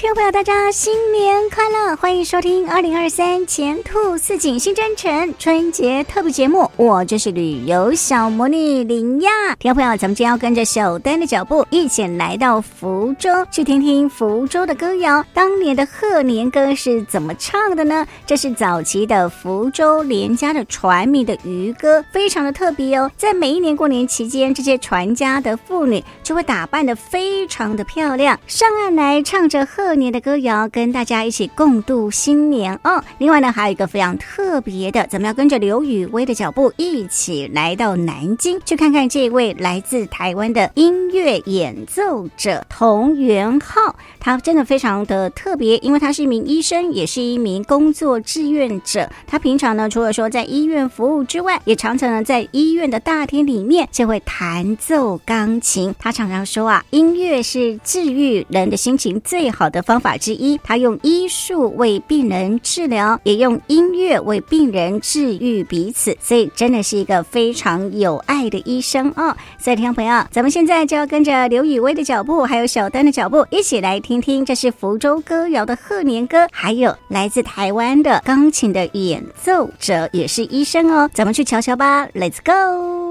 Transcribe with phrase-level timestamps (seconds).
[0.00, 1.94] 听众朋友，大家新年快乐！
[1.94, 9.30] 欢迎收听二零二三前兔似锦新征程春节特别节目，我就是旅游小魔女林亚。
[9.58, 15.22] 听众朋友，咱们今天要跟着小丹的脚步，一起来到福州，去听听福州的歌谣。
[15.34, 18.06] 当年的贺年歌是怎么唱的呢？
[18.24, 23.10] 这是早期的福州连家的船民的渔歌，非常的特别哦。
[23.18, 29.60] 在每一年过年期间，这些船家的妇女就会打扮的非常的漂亮，上岸来唱着。
[29.66, 33.02] 贺年的歌谣，跟大家一起共度新年哦。
[33.18, 43.96] 另外呢，还有一个非常特别的，咱们要跟着刘雨薇的脚步，一起来到南京，去看看这位来自台湾的音乐演奏者童元浩。
[44.18, 49.08] 他真的非常的特别，因为他是一名医生，也是一名工作志愿者。
[49.26, 55.94] 他平常呢，除了说在医院服务之外，也常常呢在医院的大厅里面就会弹奏钢琴。
[55.98, 69.36] 他常常说啊，音乐是治愈人的心情最好的方法之一，他用医术为病人治疗，也用音乐为病人治愈彼此，所以真的是一个非常有爱的医生哦。
[69.58, 81.10] 所以，听众朋友，咱们现在就要跟着刘雨薇的脚步，还有小丹的脚步，一起来听听，这是福州歌谣的贺年歌，还有来自台湾的钢琴的演奏者，也是医生哦。
[81.12, 83.09] 咱们去瞧瞧吧，Let's go！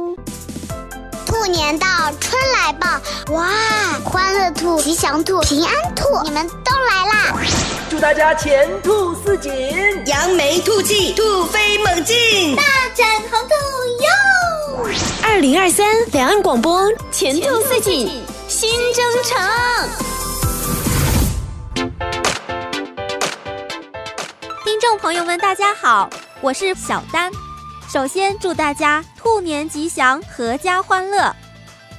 [1.29, 1.85] 兔年到，
[2.19, 2.87] 春来报，
[3.33, 3.45] 哇！
[4.03, 7.37] 欢乐兔、吉祥兔、平安兔，你们都来啦！
[7.87, 9.51] 祝大家前兔似锦，
[10.07, 12.63] 扬眉吐气，兔飞猛进，大
[12.95, 13.53] 展宏图
[14.01, 14.89] 哟！
[15.21, 19.37] 二零二三两岸广播前兔似锦新征程。
[24.65, 26.09] 听众朋友们，大家好，
[26.41, 27.31] 我是小丹。
[27.91, 31.35] 首先祝大家兔年吉祥，阖家欢乐。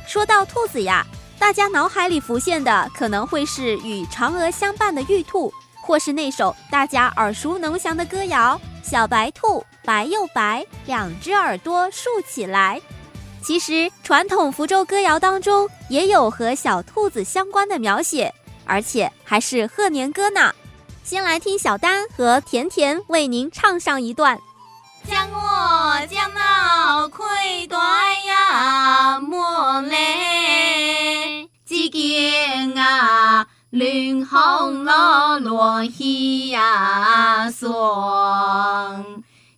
[0.07, 1.05] 说到兔子呀，
[1.37, 5.53] 大家脑海里浮现的可能会是与嫦娥相伴的玉兔，
[5.83, 8.57] 或是那首大家耳熟能详的歌谣
[8.89, 12.81] 《小白兔白又白，两只耳朵竖起来》。
[13.45, 18.33] 其实传统福州歌谣当中也有和小兔子相关的描写，
[18.65, 20.55] 而且还是贺年歌呢。
[21.03, 24.39] 先来听小丹和甜甜为您唱上一段。
[25.09, 27.77] 将我将那亏待
[28.27, 39.05] 呀，莫来几件啊，乱红了落叶呀，霜，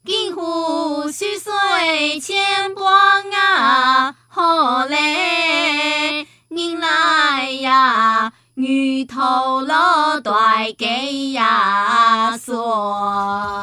[0.05, 13.62] 金湖雪水千般啊，何来迎来呀，鱼头了带给呀，霜。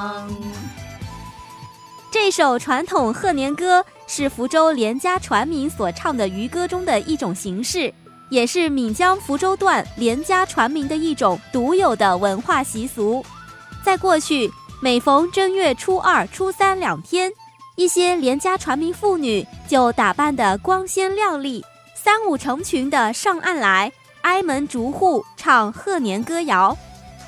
[2.29, 7.91] 一首传统贺年歌是福州连家船民所唱的渔歌中的一种形式，
[8.29, 13.25] 也是闽江福州段连家船民的一种独有的文化习俗。
[13.83, 14.47] 在过去，
[14.79, 17.31] 每逢正月初二、初三两天，
[17.75, 21.65] 一些连家船民妇女就打扮得光鲜亮丽，
[21.95, 23.91] 三五成群的上岸来，
[24.21, 26.77] 挨门逐户唱贺年歌谣。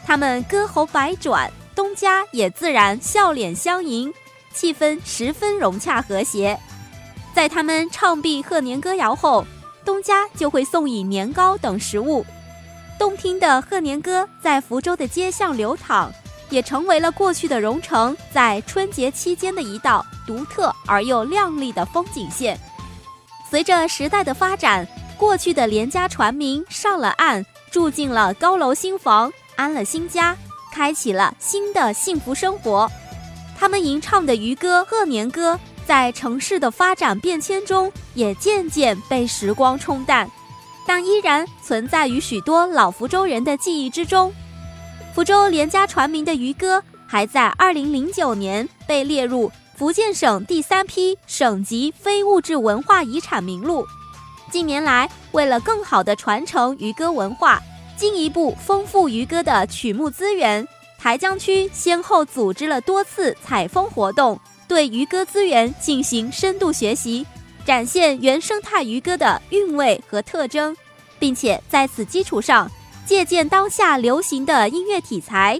[0.06, 4.14] 他们歌喉百转，东家也自然笑脸相迎。
[4.54, 6.60] 气氛十分融洽和谐，
[7.34, 9.46] 在他们唱毕贺年歌谣后，
[9.86, 12.26] 东家就会送以年糕等食物。
[13.00, 16.12] 动听的贺年歌在福州的街巷流淌，
[16.50, 22.60] 也成为了过去的榕城在春节期间的一道独特而又亮丽的风景线。
[23.50, 24.88] 随着时代的发展，
[25.18, 30.38] 过去的连家船民上了岸，住进了高楼新房，安了新家，
[30.72, 32.90] 开启了新的幸福生活。
[33.62, 40.28] 他们吟唱的渔歌、贺年歌，在城市的发展变迁中，也渐渐被时光冲淡，
[40.88, 44.34] 但依然存在于许多老福州人的记忆之中。
[45.14, 53.86] 福州连家船民的渔歌，还在二零零九年被列入福建省第三批省级非物质文化遗产名录。
[54.50, 57.62] 近年来，为了更好地传承渔歌文化，
[57.96, 60.68] 进一步丰富渔歌的曲目资源。
[61.02, 67.26] 台江区先后组织了多次采风活动，对渔歌资源进行深度学习，
[67.66, 70.78] 展现原生态渔歌的韵味和特征，
[71.18, 72.70] 并且在此基础上
[73.04, 75.60] 借鉴当下流行的音乐题材，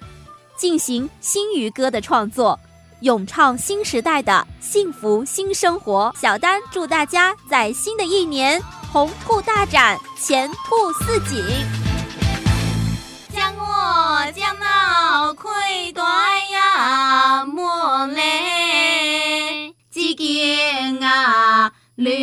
[0.56, 2.60] 进行新渔歌的创作，
[3.00, 6.14] 咏唱新时代的幸福新生活。
[6.22, 8.62] 小丹祝大家在新的一年
[8.94, 11.81] 鸿兔大展，前兔似锦。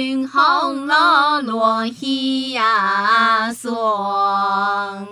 [0.09, 5.07] 绿红了落叶呀霜。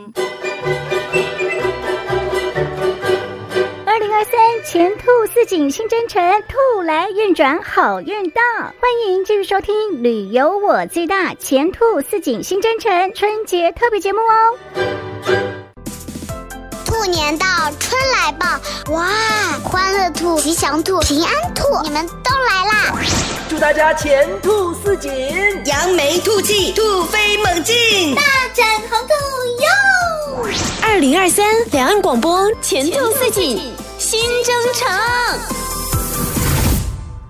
[3.84, 4.32] 二零二三
[4.64, 5.04] 前兔
[5.34, 8.40] 似锦新征程，兔来运转好运到。
[8.80, 14.56] 欢迎继续收听《旅游我最大前兔似锦新征程》春节特别节目哦。
[16.86, 17.46] 兔年到，
[17.78, 18.46] 春来报，
[18.94, 19.06] 哇！
[19.62, 22.96] 欢乐兔、吉祥兔、平安兔，你们都来啦！
[23.48, 25.08] 祝大家前途似锦，
[25.66, 28.22] 扬眉吐气，突飞猛进，大
[28.52, 29.14] 展宏图
[29.62, 30.48] 哟！
[30.82, 34.88] 二零二三两岸广播前途似锦新征程。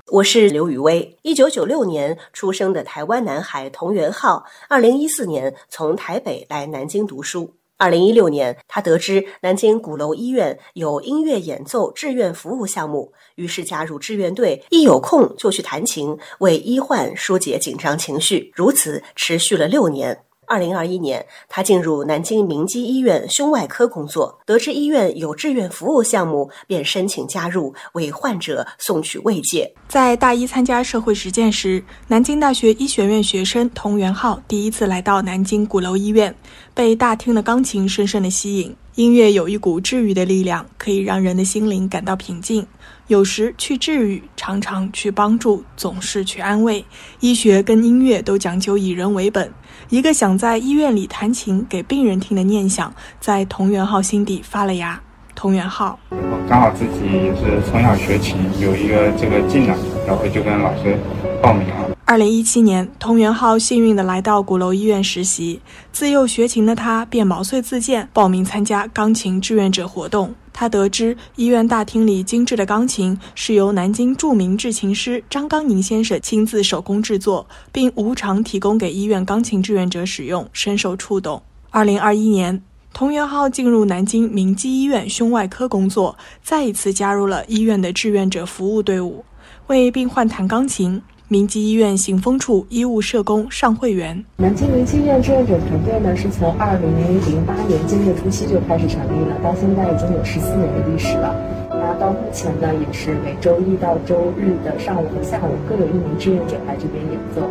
[0.06, 7.52] 我是刘雨薇，一九九六年出生的台湾男孩童元浩，二零一四年从台北来南京读书。
[7.78, 18.50] 二零一六年，他得知南京鼓楼医院有音乐演奏志愿服务项目，于是加入志愿队，一有空就去弹琴，为医患疏解紧张情绪。
[18.54, 20.25] 如此持续了六年。
[20.46, 29.72] 二零二一年，他进入南京明基医院胸外科工作，得知医院有志愿服务项目，便申请加入，为患者送去慰藉。
[29.88, 36.34] 在大一参加社会实践时，南京大学医学院学生童元浩第一次来到南京鼓楼医院，
[36.74, 38.74] 被大厅的钢琴深深的吸引。
[38.94, 42.66] 音乐有一股治愈的力量，可以让人的心灵感到平静。
[43.08, 46.82] 有时去治愈，常常去帮助，总是去安慰。
[47.20, 49.52] 医学跟音乐都讲究以人为本。
[49.88, 55.00] 一个想在医院里弹琴给病人听的念想，在童元浩心底发了芽。
[55.34, 59.76] 童元浩，我刚好自己也是从小学琴，有一个这个技能，
[60.06, 60.98] 然后就跟老师
[61.42, 61.94] 报名了。
[62.06, 65.60] 二零一七年，童元浩幸运地来到鼓楼医院实习。
[65.92, 70.34] 自幼学琴的他，便毛遂自荐报名参加钢琴志愿者活动。
[70.58, 81.42] 他得知医院大厅里精致的钢琴是由南京著名制琴师张刚宁先生亲自手工制作，并无偿提供给医院钢琴志愿者使用，深受触动。
[81.68, 82.62] 二零二一年，
[82.94, 89.26] 童元浩进入南京明基医院胸外科工作，再一次加入了医院的志愿者服务队伍，
[89.66, 91.02] 为病患弹钢琴。
[91.28, 96.88] 明基医院行风处医务社工尚慧媛，南京明基医院志愿者团队呢，是从二零
[97.26, 101.34] 零八年正月初期就开始成立了，到现在已经有十四年的历史了。
[101.68, 107.42] 那到目前呢，也是每周一到周日的上午和下午各有一名志愿者来这边演奏。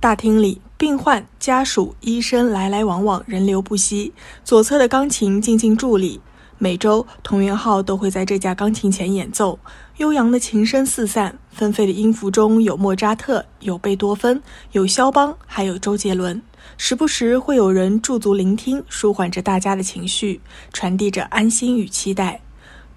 [0.00, 4.12] 大厅里，病患、家属、医生来来往往，人流不息。
[4.42, 6.20] 左侧的钢琴静静伫立。
[6.58, 9.58] 每周，童元浩都会在这架钢琴前演奏，
[9.98, 14.40] 悠扬的琴声四散，纷飞的音符中有莫扎特，有贝多芬，
[14.72, 16.40] 有肖邦，还有周杰伦。
[16.76, 20.40] 时不时会有人驻足聆听，舒缓着大家的情绪，
[20.72, 22.40] 传递着安心与期待。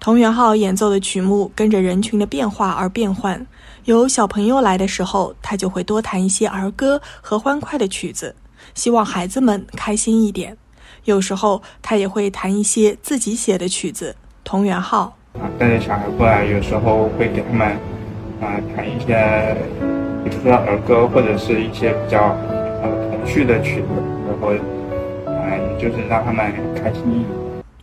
[0.00, 3.44] 童元浩演奏的曲目跟着人群的变化而变换，
[3.84, 8.34] 有小朋友来的时候，他就会多弹一些儿歌和欢快的曲子，
[8.74, 10.56] 希望孩子们开心一点。
[11.08, 14.14] 有时候他也会弹一些自己写的曲子。
[14.44, 17.66] 同源号啊，带着小孩过来，有时候会给他们
[18.42, 19.56] 啊弹一些，
[20.22, 22.36] 比如说儿歌或者是一些比较
[22.82, 23.88] 呃童趣的曲子，
[24.26, 24.48] 然后
[25.32, 27.24] 啊，也就是让他们开心。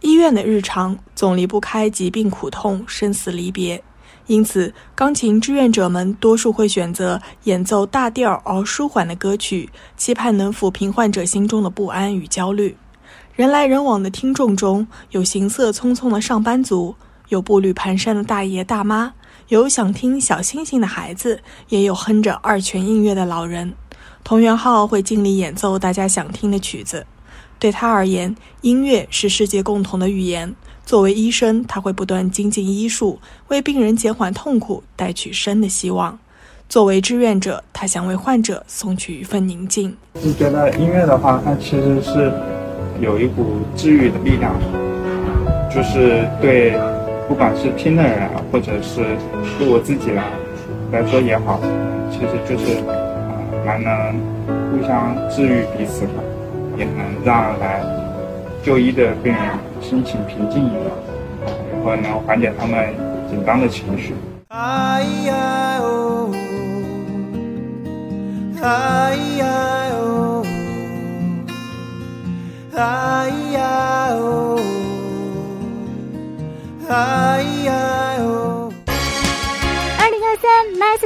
[0.01, 3.81] 医院的日常总离不开疾病苦痛、生死离别，
[4.27, 9.67] 因此钢琴志愿者们多数会选择演奏大调而舒缓的歌曲，
[9.97, 12.77] 期盼能抚平患者心中的不安与焦虑。
[13.35, 16.95] 人来人往的听众中有行色匆匆的上班族，
[17.27, 19.11] 有步履蹒跚的大爷大妈，
[19.49, 23.73] 有想听小星星的孩子，也有哼着二泉映月的老人。
[24.23, 27.05] 童元浩会尽力演奏大家想听的曲子。
[27.59, 30.55] 对他而言，音乐是世界共同的语言。
[30.85, 36.17] 作为医生，他会不断精进医术，为病人减缓痛苦，带去生的希望。
[36.69, 39.93] 作为志愿者，他想为患者送去一份宁静。
[40.13, 42.31] 你觉得音乐的话，它其实是。
[43.01, 44.53] 有一股治愈的力量，
[45.69, 46.73] 就是对，
[47.27, 49.03] 不管是听的人，或者是
[49.59, 50.23] 对我自己来
[50.91, 51.59] 来说也好，
[52.09, 53.35] 其实就是啊，
[53.65, 53.91] 蛮能
[54.71, 56.13] 互相治愈彼此的，
[56.77, 57.81] 也能让来
[58.63, 59.41] 就医的病人
[59.81, 60.81] 心情平静一点，
[61.73, 62.93] 然后能缓解他们
[63.29, 64.13] 紧张的情绪。
[64.47, 66.31] 哎呀哦，
[68.61, 69.54] 哎呀。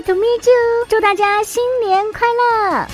[0.10, 0.86] To meet you！
[0.90, 2.89] 祝大家新年快乐！